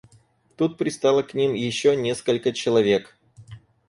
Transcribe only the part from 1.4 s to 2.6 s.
еще несколько